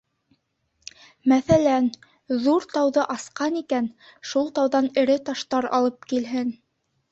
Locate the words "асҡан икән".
3.17-3.91